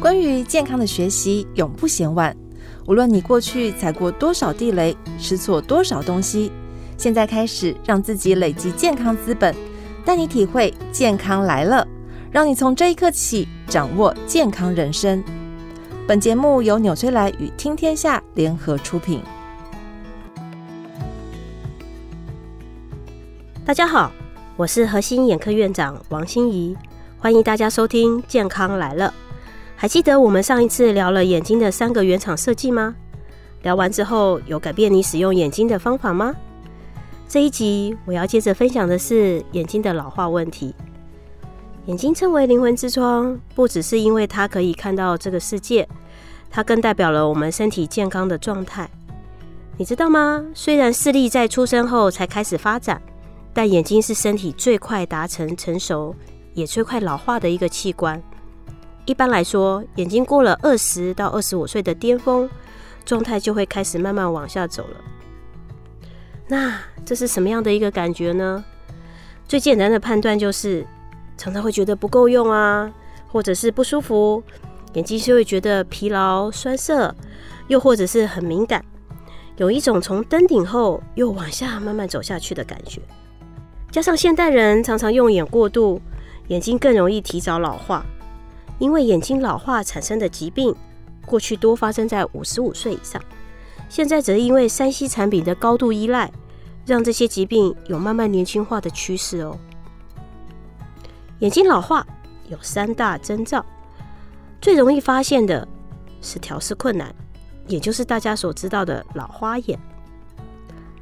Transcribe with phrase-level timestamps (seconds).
[0.00, 2.36] 关于健康的学习永不嫌晚。
[2.86, 6.52] 无论你过去踩过多少地雷，吃错多少东西，
[6.98, 9.54] 现在开始让自己累积健康资本，
[10.04, 11.86] 带你体会健康来了，
[12.30, 15.22] 让你从这一刻起掌握健康人生。
[16.06, 19.22] 本节目由纽崔莱与听天下联合出品。
[23.64, 24.12] 大家好，
[24.56, 26.76] 我是核心眼科院长王馨仪，
[27.18, 29.14] 欢迎大家收听《健康来了》。
[29.76, 32.94] 还记得我们上一次聊了眼睛的三个原厂设计吗？
[33.62, 36.34] 聊完之后，有改变你使用眼睛的方法吗？
[37.28, 40.74] 这一集我要接着分享的是眼睛的老化问题。
[41.86, 45.88] 眼睛称为灵魂之窗，不只是因为它可以看到这个世界，
[46.50, 48.88] 它更代表了我们身体健康的状态。
[49.76, 50.44] 你知道吗？
[50.54, 53.00] 虽然视力在出生后才开始发展。
[53.56, 56.12] 但眼睛是身体最快达成成熟，
[56.54, 58.20] 也最快老化的一个器官。
[59.06, 62.48] 一般来说，眼睛过了二十到二十五岁的巅峰，
[63.04, 64.96] 状态就会开始慢慢往下走了。
[66.48, 68.64] 那这是什么样的一个感觉呢？
[69.46, 70.86] 最简单的判断就是，
[71.36, 72.90] 常常会觉得不够用啊，
[73.30, 74.42] 或者是不舒服，
[74.94, 77.14] 眼睛就会觉得疲劳、酸涩，
[77.68, 78.82] 又或者是很敏感，
[79.58, 83.02] 有一种从登顶后又往下慢慢走下去的感觉。
[83.90, 86.00] 加上现代人常常用眼过度，
[86.48, 88.04] 眼睛更容易提早老化。
[88.78, 90.74] 因为眼睛老化产生的疾病，
[91.24, 93.22] 过去多发生在五十五岁以上，
[93.88, 96.30] 现在则因为三 C 产品的高度依赖，
[96.84, 99.58] 让这些疾病有慢慢年轻化的趋势哦。
[101.40, 102.06] 眼睛老化
[102.48, 103.64] 有三大征兆，
[104.60, 105.66] 最容易发现的
[106.20, 107.14] 是调适困难，
[107.66, 109.78] 也就是大家所知道的老花眼。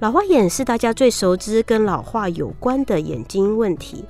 [0.00, 4.04] 老花眼是大家最熟知跟老化有关的眼睛问题，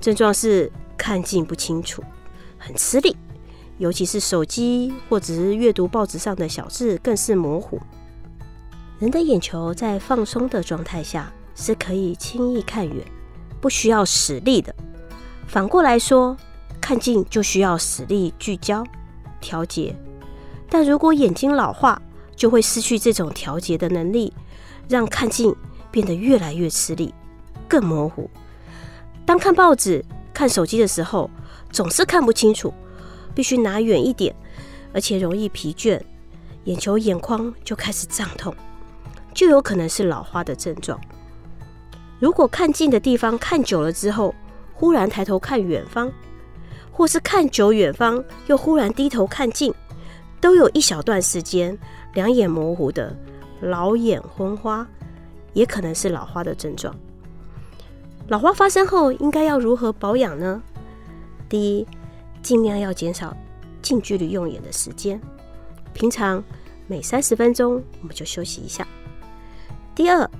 [0.00, 2.04] 症状是看近不清楚，
[2.64, 3.16] 很吃力，
[3.78, 7.80] 尤其是手机或者是阅读报纸上的小字更是模糊。
[9.00, 13.04] 人的眼球在放松的状态下是可以轻易看远，
[13.60, 14.72] 不需要使力的。
[15.48, 16.36] 反过来说，
[16.80, 18.84] 看近就需要使力聚焦、
[19.40, 19.96] 调节。
[20.70, 22.00] 但如果眼睛老化，
[22.36, 24.32] 就会失去这种调节的能力。
[24.88, 25.54] 让看近
[25.90, 27.14] 变得越来越吃力，
[27.66, 28.28] 更模糊。
[29.24, 30.04] 当看报纸、
[30.34, 31.30] 看手机的时候，
[31.72, 32.72] 总是看不清楚，
[33.34, 34.34] 必须拿远一点，
[34.92, 35.98] 而且容易疲倦，
[36.64, 38.54] 眼球眼眶就开始胀痛，
[39.32, 41.00] 就有可能是老花的症状。
[42.20, 44.34] 如果看近的地方看久了之后，
[44.74, 46.12] 忽然抬头看远方，
[46.92, 49.72] 或是看久远方又忽然低头看近，
[50.40, 51.76] 都有一小段时间
[52.14, 53.16] 两眼模糊的。
[53.60, 54.84] 老眼昏花
[55.52, 56.94] 也可能是老花的症状。
[58.28, 60.60] 老花发生后应该要如何保养呢？
[61.52, 61.86] 第一，
[62.42, 63.36] 尽量要减少
[63.82, 65.20] 近距离用眼的时间，
[65.92, 66.42] 平常
[66.86, 68.88] 每三十分钟我们就休息一下。
[69.94, 70.30] 第二，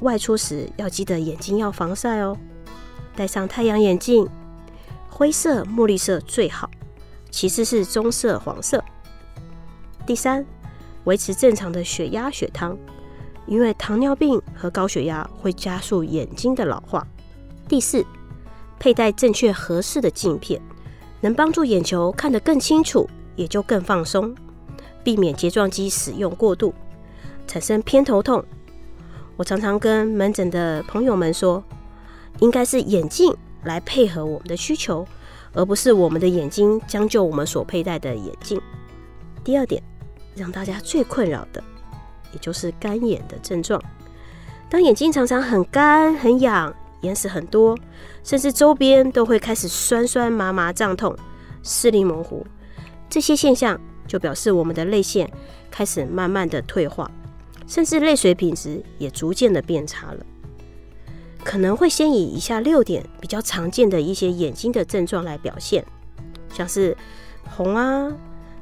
[0.00, 2.36] 外出时要记得眼睛要防晒哦，
[3.14, 4.28] 戴上太阳眼镜，
[5.08, 6.68] 灰色、墨绿色最好，
[7.30, 8.82] 其次是棕色、黄色。
[10.04, 10.44] 第三。
[11.04, 12.76] 维持正常的血压、血糖，
[13.46, 17.06] 因为糖尿病和高血压会加速眼睛的老化。
[17.68, 18.02] 第四，
[18.78, 20.60] 佩戴正确合适的镜片，
[21.20, 24.34] 能帮助眼球看得更清楚，也就更放松，
[25.02, 26.74] 避免睫状肌使用过度，
[27.46, 28.44] 产生偏头痛。
[29.36, 31.62] 我常常跟门诊的朋友们说，
[32.40, 35.06] 应该是眼镜来配合我们的需求，
[35.52, 38.60] 而不是我们的眼睛将就我们所佩戴的眼镜。
[39.42, 39.82] 第二点。
[40.36, 41.62] 让大家最困扰的，
[42.32, 43.80] 也就是干眼的症状。
[44.68, 46.74] 当眼睛常常很干、很痒，
[47.04, 47.78] 眼屎很多，
[48.22, 51.16] 甚至周边都会开始酸酸麻麻、胀痛、
[51.62, 52.44] 视力模糊，
[53.08, 55.30] 这些现象就表示我们的泪腺
[55.70, 57.10] 开始慢慢的退化，
[57.66, 60.26] 甚至泪水品质也逐渐的变差了。
[61.44, 65.84] 可能会先以以下六点比较常见的一些眼睛的症状来表现，
[66.52, 66.96] 像是
[67.44, 68.10] 红啊、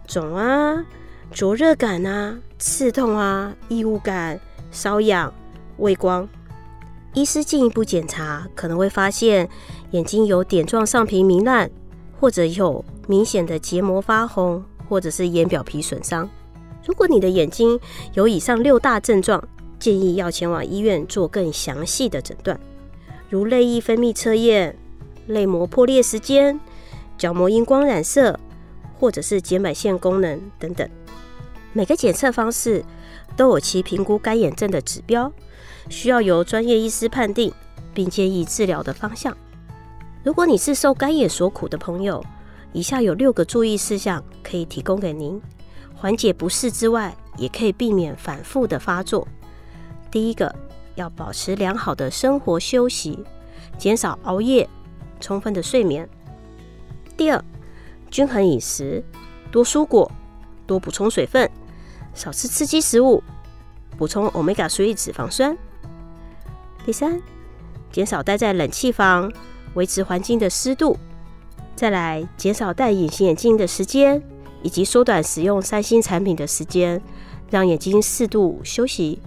[0.06, 0.84] 肿啊。
[1.30, 4.38] 灼热感啊，刺痛啊，异物感，
[4.70, 5.32] 瘙痒，
[5.78, 6.28] 畏光。
[7.14, 9.46] 医师进一步检查，可能会发现
[9.90, 11.70] 眼睛有点状上皮糜烂，
[12.18, 16.28] 或者有明显的结膜发红，或者是眼表皮损伤。
[16.86, 17.78] 如果你的眼睛
[18.14, 19.46] 有以上六大症状，
[19.78, 22.58] 建议要前往医院做更详细的诊断，
[23.28, 24.74] 如泪液分泌测验、
[25.26, 26.58] 泪膜破裂时间、
[27.18, 28.40] 角膜荧光染色，
[28.98, 30.88] 或者是睑板腺功能等等。
[31.74, 32.82] 每个检测方式
[33.36, 35.32] 都有其评估干眼症的指标，
[35.88, 37.52] 需要由专业医师判定，
[37.92, 39.36] 并建议治疗的方向。
[40.22, 42.24] 如果你是受干眼所苦的朋友，
[42.72, 45.40] 以下有六个注意事项可以提供给您，
[45.94, 49.26] 缓解不适之外，也可以避免反复的发作。
[50.10, 50.54] 第一个，
[50.94, 53.18] 要保持良好的生活休息，
[53.76, 54.68] 减少熬夜，
[55.20, 56.08] 充分的睡眠。
[57.16, 57.44] 第二，
[58.10, 59.02] 均衡饮食，
[59.50, 60.10] 多蔬果，
[60.66, 61.50] 多补充水分，
[62.14, 63.22] 少吃刺激食物，
[63.96, 65.56] 补充 Omega-3 脂肪酸。
[66.84, 67.20] 第三，
[67.90, 69.32] 减少待在冷气房，
[69.74, 70.96] 维持环境的湿度。
[71.74, 74.22] 再来，减少戴隐形眼镜的时间，
[74.62, 77.00] 以及缩短使用三星产品的时间，
[77.50, 79.20] 让眼睛适度休息。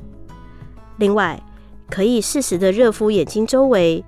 [0.98, 1.42] 另外，
[1.90, 4.04] 可以适时的热敷眼睛周围，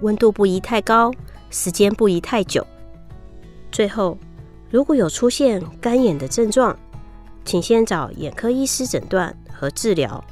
[0.00, 1.12] 温度不宜太高，
[1.50, 2.66] 时间不宜太久。
[3.70, 4.18] 最后，
[4.70, 6.76] 如果有出现干眼的症状，
[7.44, 10.24] 请先找眼科医师诊断和治疗，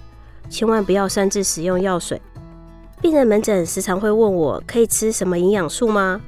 [0.48, 2.20] 千万不要擅自使用药水。
[3.02, 6.20] 病人门诊时常会问我，可以吃什么营养素吗？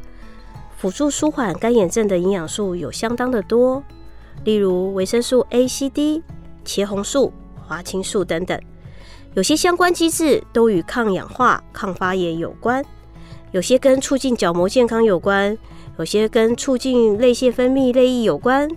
[0.77, 3.83] 辅助舒缓干眼症的营养素有相当的多，
[4.45, 6.23] 例如维生素 A、C、D、
[6.65, 7.33] 茄红素、
[7.67, 8.61] 花青素等等。
[9.35, 12.85] 有些相关机制都与抗氧化、抗发炎有关，
[13.53, 15.57] 有些跟促进角膜健康有关，
[15.99, 18.69] 有些跟促进泪腺分泌、泪液有关。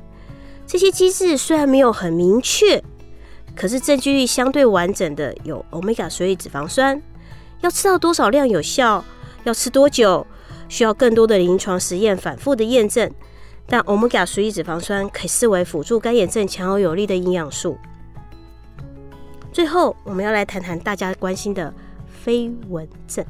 [0.67, 2.83] 这些机制虽然没有很明确，
[3.56, 7.01] 可是证据相对完整的有 Omega-3 脂肪酸。
[7.62, 9.03] 要吃到多少量有效？
[9.44, 10.25] 要吃多久？
[10.67, 13.12] 需要更多的临床实验反复的验证。
[13.67, 17.77] 但 Omega-3 脂肪酸可以视为辅助干眼症强而有力的营养素。
[19.51, 21.73] 最后，我们要来谈谈大家关心的
[22.07, 23.23] 飞蚊症。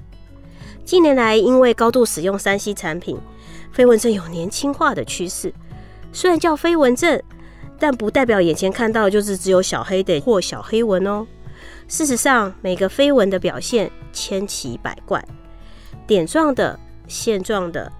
[0.84, 3.18] 近年来，因为高度使用三 C 产品，
[3.72, 5.54] 飞蚊症有年轻化的趋势。
[6.16, 7.22] 虽然叫飞蚊症，
[7.78, 11.28] 但不代表眼前看到就是只有小黑点或小黑蚊哦。
[11.90, 15.22] 事实上，每个飞蚊的表现千奇百怪，
[16.08, 17.92] 点状的、线状的、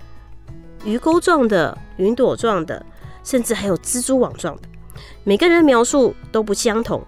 [0.86, 2.84] 鱼钩状的、云朵状的，
[3.22, 4.62] 甚至还有蜘蛛网状的，
[5.26, 7.04] 每个人描述都不相同。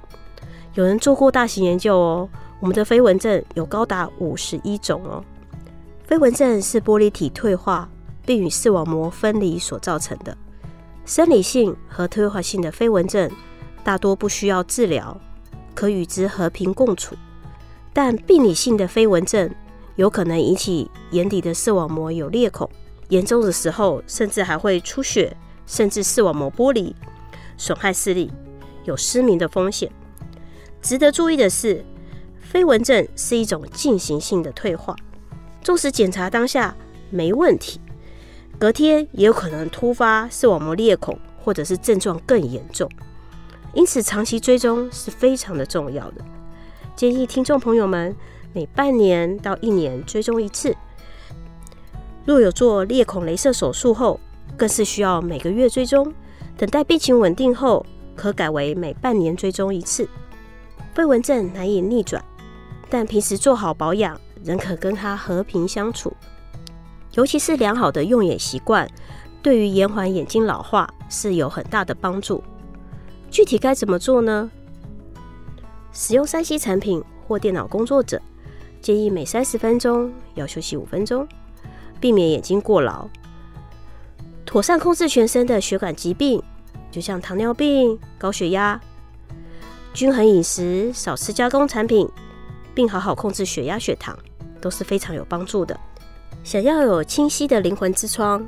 [0.74, 5.24] 有人做过大型研究哦，我们的飞蚊症有高达五十一种哦。
[6.04, 7.90] 飞蚊症是玻璃体退化
[8.26, 10.38] 并与视网膜分离所造成的。
[11.08, 13.32] 生理性和退化性的飞蚊症
[13.82, 15.18] 大多不需要治疗，
[15.74, 17.16] 可与之和平共处。
[17.94, 19.50] 但病理性的飞蚊症
[19.96, 22.70] 有可能引起眼底的视网膜有裂孔，
[23.08, 26.94] 严重的时候甚至还会出血，甚至视网膜剥离，
[27.56, 28.30] 损害视力，
[28.84, 29.90] 有失明的风险。
[30.82, 31.86] 值得注意的是，
[32.42, 34.94] 飞蚊症是一种进行性的退化，
[35.62, 36.76] 纵使检查当下
[37.10, 37.80] 没问题，
[38.60, 42.90] 隔天也有可能突发视网膜裂孔，或者是症状更严重。
[43.74, 46.26] 因此，长期追踪是非常的重要的。
[46.96, 48.16] 建议听众朋友们
[48.54, 50.76] 每半年到一年追踪一次。
[52.26, 54.20] 若有做裂孔雷射手术后，
[54.58, 56.12] 更是需要每个月追踪。
[56.58, 60.10] 等待病情稳定后，可改为每半年追踪一次。
[60.96, 62.24] 飞蚊症难以逆转，
[62.90, 66.12] 但平时做好保养，仍可跟它和平相处。
[67.18, 68.88] 尤其是良好的用眼习惯，
[69.42, 72.44] 对于延缓眼睛老化是有很大的帮助。
[73.32, 74.52] 具体该怎么做呢？
[75.92, 78.22] 使用三 C 产品或电脑工作者，
[78.82, 81.28] 建议每三十分钟要休息五分钟，
[82.00, 83.08] 避免眼睛过劳。
[84.46, 86.40] 妥善控制全身的血管疾病，
[86.92, 88.80] 就像糖尿病、高血压。
[89.92, 92.08] 均衡饮食，少吃加工产品，
[92.76, 94.16] 并好好控制血压、血糖，
[94.62, 95.78] 都是非常有帮助的。
[96.48, 98.48] 想要有清晰的灵魂之窗，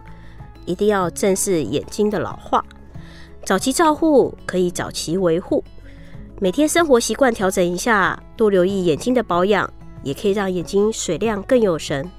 [0.65, 2.63] 一定要正视眼睛的老化。
[3.44, 5.62] 早期照护可以早期维护，
[6.39, 9.70] 每天生活习惯调整一下，多留意眼睛的保养，
[10.01, 12.10] 也可以让眼睛水亮更有神。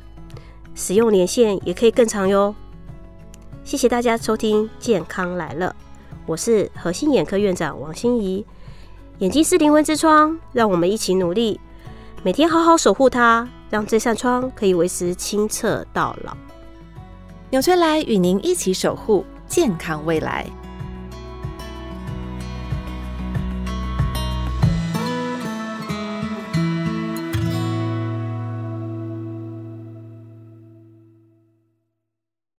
[0.74, 2.54] 使用年限也可以更长哟。
[3.64, 5.74] 谢谢大家收听《健康来了》，
[6.26, 8.44] 我是核心眼科院长王心怡。
[9.20, 11.58] 眼睛是灵魂之窗，让我们一起努力，
[12.22, 16.36] 每天好好守护它，让这扇窗可以维持清澈到老。
[17.50, 20.46] 纽崔莱与您一起守护健康未来。